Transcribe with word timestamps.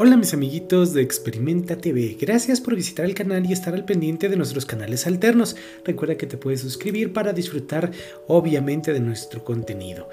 Hola 0.00 0.16
mis 0.16 0.32
amiguitos 0.32 0.92
de 0.92 1.02
Experimenta 1.02 1.76
TV, 1.76 2.16
gracias 2.20 2.60
por 2.60 2.76
visitar 2.76 3.04
el 3.04 3.16
canal 3.16 3.44
y 3.44 3.52
estar 3.52 3.74
al 3.74 3.84
pendiente 3.84 4.28
de 4.28 4.36
nuestros 4.36 4.64
canales 4.64 5.08
alternos. 5.08 5.56
Recuerda 5.84 6.16
que 6.16 6.28
te 6.28 6.36
puedes 6.36 6.60
suscribir 6.60 7.12
para 7.12 7.32
disfrutar 7.32 7.90
obviamente 8.28 8.92
de 8.92 9.00
nuestro 9.00 9.42
contenido. 9.42 10.08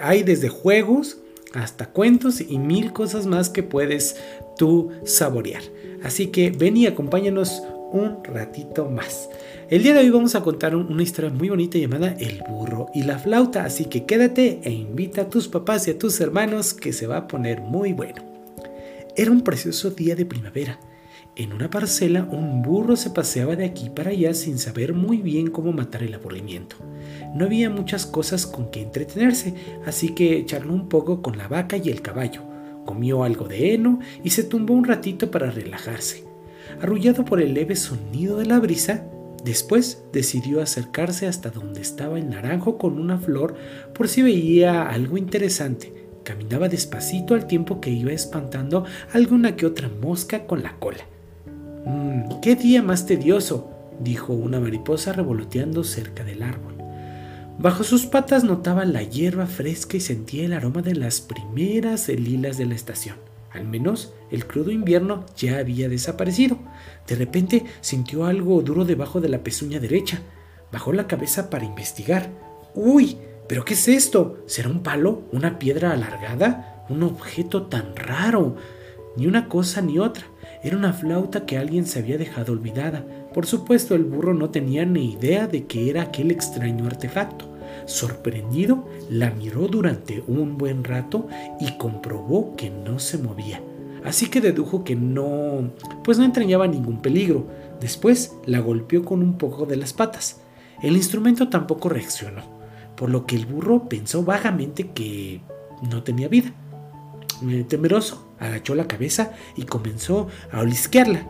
hay 0.00 0.22
desde 0.22 0.48
juegos 0.48 1.18
hasta 1.52 1.90
cuentos 1.90 2.40
y 2.40 2.56
mil 2.56 2.94
cosas 2.94 3.26
más 3.26 3.50
que 3.50 3.62
puedes 3.62 4.16
tú 4.56 4.90
saborear. 5.04 5.64
Así 6.02 6.28
que 6.28 6.48
ven 6.48 6.78
y 6.78 6.86
acompáñanos 6.86 7.62
un 7.92 8.24
ratito 8.24 8.88
más. 8.88 9.28
El 9.68 9.82
día 9.82 9.92
de 9.92 10.00
hoy 10.00 10.08
vamos 10.08 10.34
a 10.34 10.42
contar 10.42 10.74
una 10.74 11.02
historia 11.02 11.28
muy 11.28 11.50
bonita 11.50 11.76
llamada 11.76 12.16
El 12.18 12.42
burro 12.48 12.88
y 12.94 13.02
la 13.02 13.18
flauta, 13.18 13.66
así 13.66 13.84
que 13.84 14.06
quédate 14.06 14.60
e 14.64 14.70
invita 14.70 15.20
a 15.20 15.28
tus 15.28 15.46
papás 15.46 15.86
y 15.88 15.90
a 15.90 15.98
tus 15.98 16.18
hermanos 16.22 16.72
que 16.72 16.94
se 16.94 17.06
va 17.06 17.18
a 17.18 17.28
poner 17.28 17.60
muy 17.60 17.92
bueno. 17.92 18.29
Era 19.16 19.32
un 19.32 19.42
precioso 19.42 19.90
día 19.90 20.14
de 20.14 20.24
primavera. 20.24 20.78
En 21.34 21.52
una 21.52 21.68
parcela 21.68 22.28
un 22.30 22.62
burro 22.62 22.94
se 22.94 23.10
paseaba 23.10 23.56
de 23.56 23.64
aquí 23.64 23.90
para 23.90 24.10
allá 24.10 24.34
sin 24.34 24.58
saber 24.58 24.94
muy 24.94 25.16
bien 25.18 25.50
cómo 25.50 25.72
matar 25.72 26.04
el 26.04 26.14
aburrimiento. 26.14 26.76
No 27.34 27.46
había 27.46 27.70
muchas 27.70 28.06
cosas 28.06 28.46
con 28.46 28.70
que 28.70 28.82
entretenerse, 28.82 29.54
así 29.84 30.10
que 30.10 30.44
charló 30.46 30.74
un 30.74 30.88
poco 30.88 31.22
con 31.22 31.38
la 31.38 31.48
vaca 31.48 31.76
y 31.76 31.88
el 31.88 32.02
caballo, 32.02 32.42
comió 32.84 33.24
algo 33.24 33.48
de 33.48 33.74
heno 33.74 33.98
y 34.22 34.30
se 34.30 34.44
tumbó 34.44 34.74
un 34.74 34.84
ratito 34.84 35.30
para 35.30 35.50
relajarse. 35.50 36.24
Arrullado 36.80 37.24
por 37.24 37.40
el 37.40 37.54
leve 37.54 37.74
sonido 37.74 38.38
de 38.38 38.46
la 38.46 38.60
brisa, 38.60 39.06
después 39.44 40.04
decidió 40.12 40.62
acercarse 40.62 41.26
hasta 41.26 41.50
donde 41.50 41.80
estaba 41.80 42.18
el 42.18 42.30
naranjo 42.30 42.78
con 42.78 42.98
una 42.98 43.18
flor 43.18 43.56
por 43.92 44.08
si 44.08 44.22
veía 44.22 44.88
algo 44.88 45.16
interesante 45.16 46.09
Caminaba 46.24 46.68
despacito 46.68 47.34
al 47.34 47.46
tiempo 47.46 47.80
que 47.80 47.90
iba 47.90 48.12
espantando 48.12 48.84
alguna 49.12 49.56
que 49.56 49.66
otra 49.66 49.88
mosca 49.88 50.46
con 50.46 50.62
la 50.62 50.78
cola. 50.78 51.04
Mm, 51.84 52.40
¡Qué 52.40 52.56
día 52.56 52.82
más 52.82 53.06
tedioso! 53.06 53.70
dijo 54.00 54.32
una 54.32 54.60
mariposa 54.60 55.12
revoloteando 55.12 55.84
cerca 55.84 56.24
del 56.24 56.42
árbol. 56.42 56.74
Bajo 57.58 57.84
sus 57.84 58.06
patas 58.06 58.42
notaba 58.42 58.86
la 58.86 59.02
hierba 59.02 59.46
fresca 59.46 59.96
y 59.96 60.00
sentía 60.00 60.46
el 60.46 60.54
aroma 60.54 60.80
de 60.80 60.94
las 60.94 61.20
primeras 61.20 62.08
lilas 62.08 62.56
de 62.56 62.64
la 62.64 62.74
estación. 62.74 63.16
Al 63.52 63.66
menos 63.66 64.14
el 64.30 64.46
crudo 64.46 64.70
invierno 64.70 65.26
ya 65.36 65.58
había 65.58 65.88
desaparecido. 65.88 66.56
De 67.06 67.16
repente 67.16 67.64
sintió 67.80 68.24
algo 68.24 68.62
duro 68.62 68.84
debajo 68.84 69.20
de 69.20 69.28
la 69.28 69.42
pezuña 69.42 69.80
derecha. 69.80 70.22
Bajó 70.72 70.92
la 70.92 71.06
cabeza 71.06 71.50
para 71.50 71.64
investigar. 71.64 72.30
¡Uy! 72.74 73.18
¿Pero 73.50 73.64
qué 73.64 73.74
es 73.74 73.88
esto? 73.88 74.36
¿Será 74.46 74.68
un 74.68 74.84
palo? 74.84 75.22
¿Una 75.32 75.58
piedra 75.58 75.90
alargada? 75.90 76.84
¿Un 76.88 77.02
objeto 77.02 77.64
tan 77.64 77.96
raro? 77.96 78.54
Ni 79.16 79.26
una 79.26 79.48
cosa 79.48 79.82
ni 79.82 79.98
otra. 79.98 80.22
Era 80.62 80.76
una 80.76 80.92
flauta 80.92 81.46
que 81.46 81.58
alguien 81.58 81.84
se 81.84 81.98
había 81.98 82.16
dejado 82.16 82.52
olvidada. 82.52 83.04
Por 83.34 83.46
supuesto, 83.46 83.96
el 83.96 84.04
burro 84.04 84.34
no 84.34 84.50
tenía 84.50 84.84
ni 84.84 85.14
idea 85.14 85.48
de 85.48 85.64
qué 85.66 85.90
era 85.90 86.02
aquel 86.02 86.30
extraño 86.30 86.86
artefacto. 86.86 87.46
Sorprendido, 87.86 88.88
la 89.08 89.32
miró 89.32 89.66
durante 89.66 90.22
un 90.28 90.56
buen 90.56 90.84
rato 90.84 91.26
y 91.58 91.76
comprobó 91.76 92.54
que 92.54 92.70
no 92.70 93.00
se 93.00 93.18
movía. 93.18 93.60
Así 94.04 94.30
que 94.30 94.40
dedujo 94.40 94.84
que 94.84 94.94
no, 94.94 95.72
pues 96.04 96.18
no 96.18 96.24
entrañaba 96.24 96.68
ningún 96.68 97.02
peligro. 97.02 97.48
Después 97.80 98.32
la 98.46 98.60
golpeó 98.60 99.04
con 99.04 99.24
un 99.24 99.38
poco 99.38 99.66
de 99.66 99.74
las 99.74 99.92
patas. 99.92 100.40
El 100.84 100.94
instrumento 100.96 101.48
tampoco 101.48 101.88
reaccionó 101.88 102.59
por 103.00 103.08
lo 103.08 103.24
que 103.24 103.34
el 103.34 103.46
burro 103.46 103.88
pensó 103.88 104.24
vagamente 104.24 104.90
que 104.90 105.40
no 105.90 106.02
tenía 106.02 106.28
vida. 106.28 106.52
Temeroso, 107.66 108.30
agachó 108.38 108.74
la 108.74 108.86
cabeza 108.86 109.32
y 109.56 109.62
comenzó 109.62 110.28
a 110.52 110.60
olisquearla. 110.60 111.26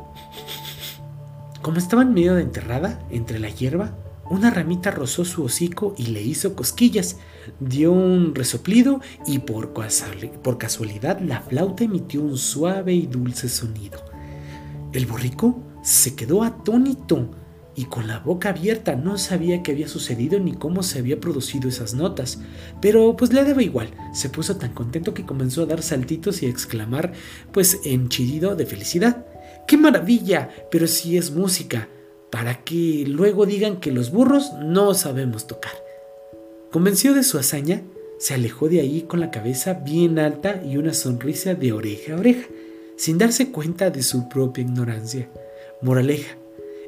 Como 1.62 1.78
estaba 1.78 2.03
en 2.03 2.12
medio 2.12 2.34
de 2.34 2.43
enterrada, 2.43 3.06
entre 3.11 3.39
la 3.39 3.50
hierba, 3.50 3.97
una 4.28 4.50
ramita 4.50 4.91
rozó 4.91 5.25
su 5.25 5.44
hocico 5.44 5.94
y 5.97 6.06
le 6.06 6.21
hizo 6.22 6.56
cosquillas. 6.56 7.19
Dio 7.61 7.93
un 7.93 8.34
resoplido 8.34 9.00
y 9.25 9.39
por, 9.39 9.73
por 10.43 10.59
casualidad 10.59 11.21
la 11.21 11.41
flauta 11.41 11.84
emitió 11.84 12.21
un 12.21 12.37
suave 12.37 12.94
y 12.94 13.06
dulce 13.06 13.49
sonido. 13.49 14.05
El 14.93 15.06
borrico 15.06 15.62
se 15.84 16.17
quedó 16.17 16.43
atónito 16.43 17.31
y 17.81 17.87
con 17.87 18.07
la 18.07 18.19
boca 18.19 18.51
abierta 18.51 18.95
no 18.95 19.17
sabía 19.17 19.63
qué 19.63 19.73
había 19.73 19.89
sucedido 19.89 20.39
ni 20.39 20.53
cómo 20.53 20.83
se 20.83 20.99
había 20.99 21.19
producido 21.19 21.71
esas 21.71 21.95
notas. 21.95 22.39
Pero 22.83 23.17
pues 23.17 23.33
le 23.33 23.43
daba 23.43 23.63
igual, 23.63 23.89
se 24.13 24.29
puso 24.29 24.59
tan 24.59 24.75
contento 24.75 25.15
que 25.15 25.25
comenzó 25.25 25.63
a 25.63 25.67
dar 25.67 25.81
saltitos 25.81 26.43
y 26.43 26.47
a 26.47 26.51
exclamar, 26.51 27.15
pues 27.53 27.81
enchidido 27.85 28.55
de 28.55 28.67
felicidad. 28.67 29.25
¡Qué 29.67 29.79
maravilla! 29.79 30.51
Pero 30.71 30.87
si 30.87 31.17
es 31.17 31.31
música, 31.31 31.89
para 32.31 32.63
que 32.65 33.07
luego 33.09 33.47
digan 33.47 33.81
que 33.81 33.93
los 33.93 34.11
burros 34.11 34.53
no 34.62 34.93
sabemos 34.93 35.47
tocar. 35.47 35.73
Convencido 36.71 37.15
de 37.15 37.23
su 37.23 37.39
hazaña, 37.39 37.83
se 38.19 38.35
alejó 38.35 38.69
de 38.69 38.81
ahí 38.81 39.07
con 39.09 39.21
la 39.21 39.31
cabeza 39.31 39.73
bien 39.73 40.19
alta 40.19 40.62
y 40.62 40.77
una 40.77 40.93
sonrisa 40.93 41.55
de 41.55 41.73
oreja 41.73 42.12
a 42.12 42.19
oreja, 42.19 42.47
sin 42.97 43.17
darse 43.17 43.51
cuenta 43.51 43.89
de 43.89 44.03
su 44.03 44.29
propia 44.29 44.65
ignorancia. 44.65 45.31
Moraleja, 45.81 46.37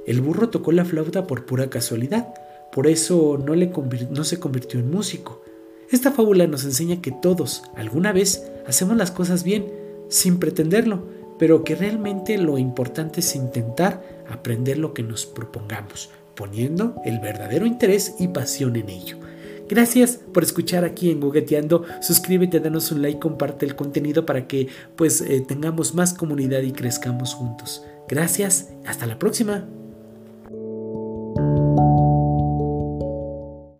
el 0.06 0.20
burro 0.20 0.48
tocó 0.48 0.72
la 0.72 0.84
flauta 0.84 1.26
por 1.26 1.46
pura 1.46 1.70
casualidad, 1.70 2.34
por 2.72 2.86
eso 2.86 3.38
no, 3.38 4.24
se 4.24 4.40
convirtió 4.40 4.80
en 4.80 4.90
músico. 4.90 5.42
Esta 5.90 6.10
fábula 6.10 6.46
nos 6.46 6.64
enseña 6.64 7.02
que 7.02 7.12
todos, 7.12 7.62
alguna 7.76 8.12
vez, 8.12 8.50
hacemos 8.66 8.96
las 8.96 9.10
cosas 9.10 9.44
bien, 9.44 9.66
sin 10.08 10.38
pretenderlo, 10.38 11.06
pero 11.38 11.64
que 11.64 11.74
realmente 11.74 12.38
lo 12.38 12.56
importante 12.56 13.20
es 13.20 13.36
intentar 13.36 14.24
aprender 14.30 14.78
lo 14.78 14.94
que 14.94 15.02
nos 15.02 15.26
propongamos, 15.26 16.10
poniendo 16.34 16.96
el 17.04 17.20
verdadero 17.20 17.66
interés 17.66 18.14
y 18.18 18.28
pasión 18.28 18.76
en 18.76 18.88
ello. 18.88 19.18
Gracias 19.68 20.18
por 20.32 20.42
escuchar 20.42 20.84
aquí 20.84 21.10
en 21.10 21.20
Gugueteando. 21.20 21.84
Suscríbete, 22.00 22.60
danos 22.60 22.90
un 22.92 23.02
like, 23.02 23.20
comparte 23.20 23.64
el 23.64 23.76
contenido 23.76 24.26
para 24.26 24.46
que 24.46 24.68
pues 24.96 25.20
eh, 25.20 25.42
tengamos 25.46 25.94
más 25.94 26.14
comunidad 26.14 26.60
y 26.62 26.72
crezcamos 26.72 27.34
juntos. 27.34 27.82
Gracias, 28.08 28.70
hasta 28.84 29.06
la 29.06 29.18
próxima. 29.18 29.66